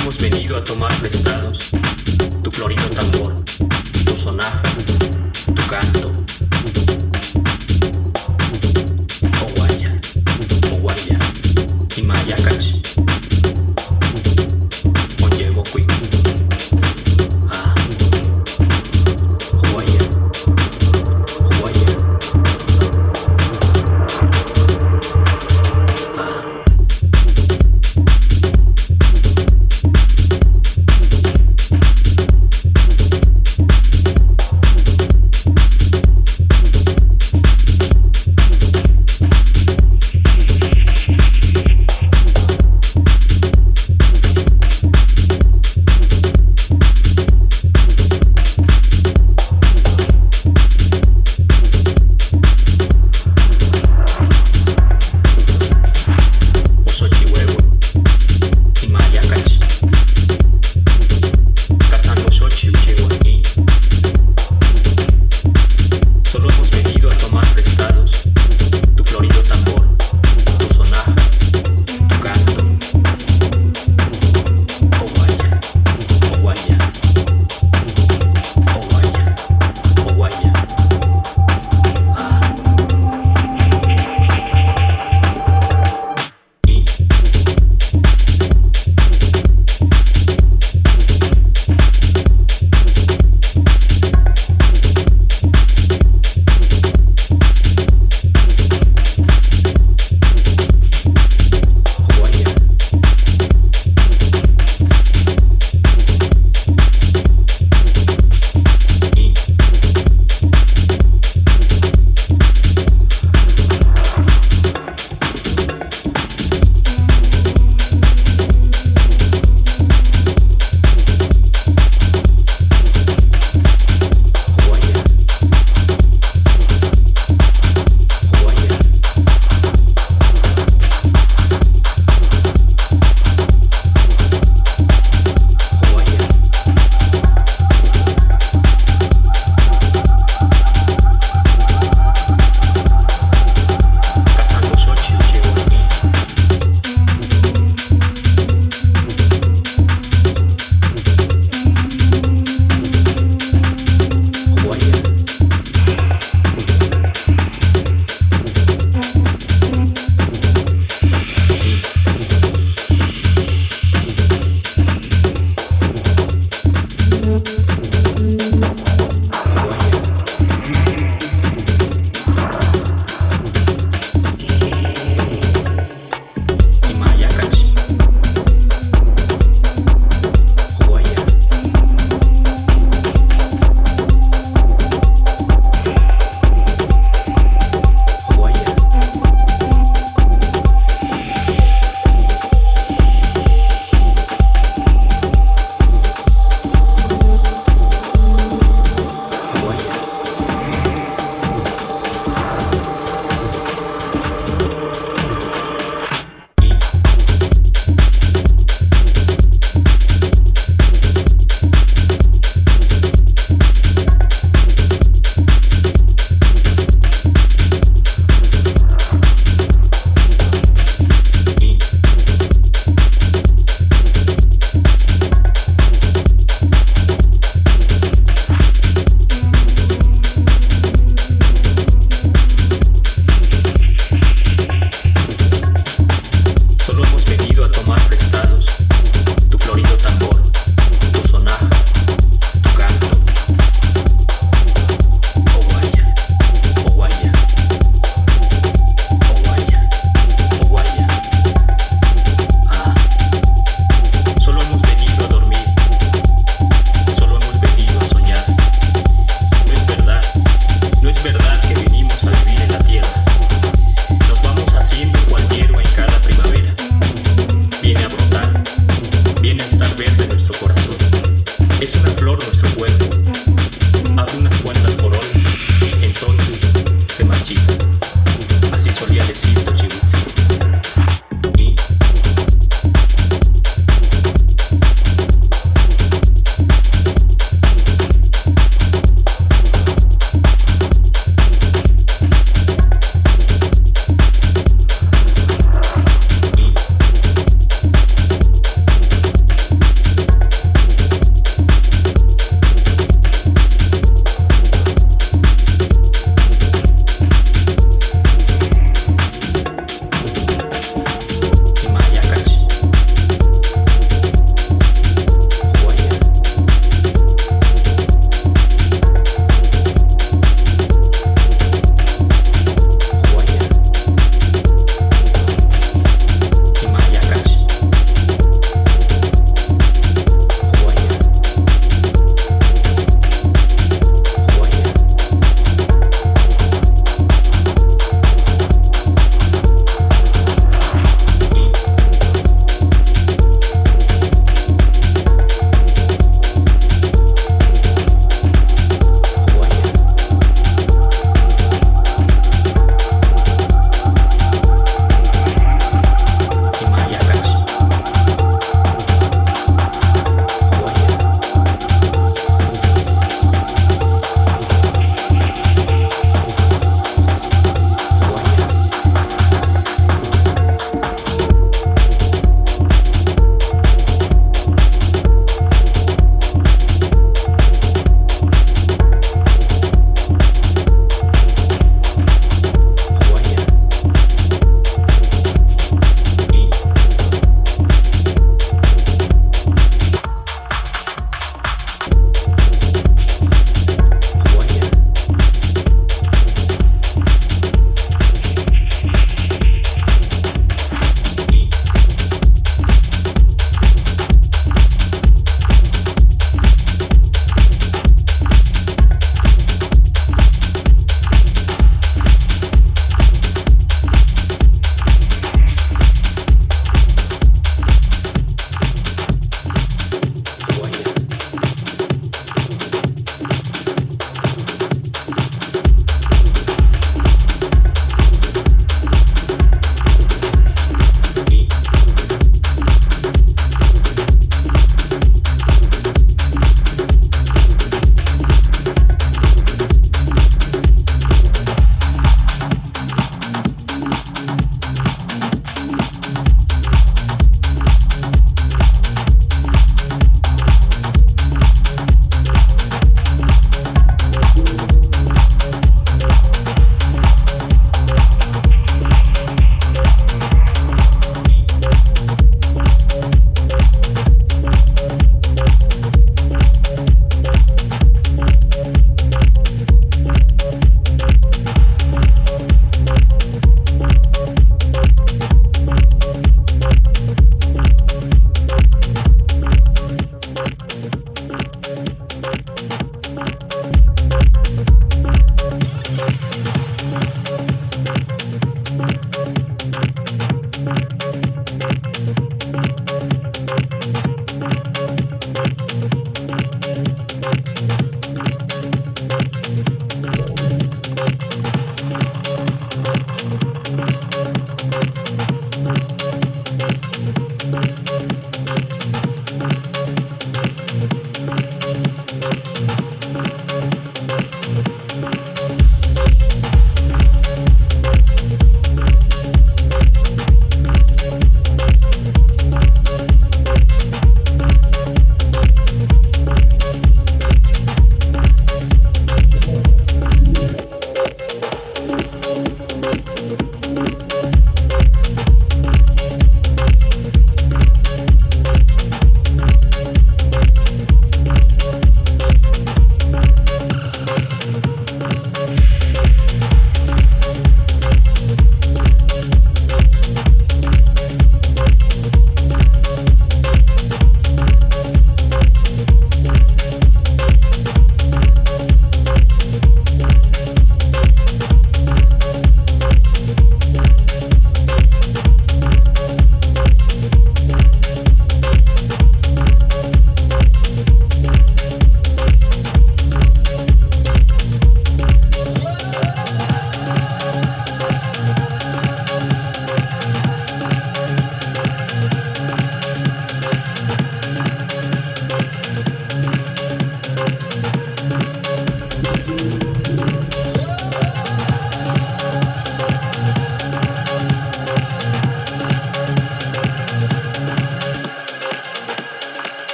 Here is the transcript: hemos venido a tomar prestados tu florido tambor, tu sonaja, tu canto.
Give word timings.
hemos 0.00 0.18
venido 0.18 0.56
a 0.56 0.64
tomar 0.64 0.94
prestados 0.96 1.70
tu 2.42 2.50
florido 2.50 2.88
tambor, 2.90 3.34
tu 4.04 4.16
sonaja, 4.16 4.62
tu 5.46 5.62
canto. 5.68 6.39